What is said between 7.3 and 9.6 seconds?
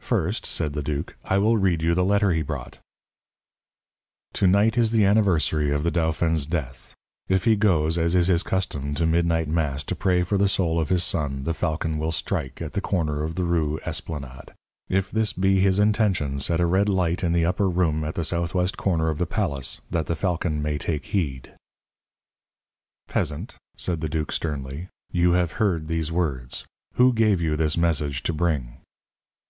he goes, as is his custom, to midnight